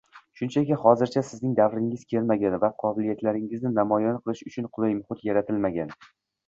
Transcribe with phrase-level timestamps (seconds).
[0.39, 5.99] Shunchaki, hozircha sizning davringiz kelmagan va qobiliyatlaringizni namoyon qilish uchun qulay muhit yaratilmagan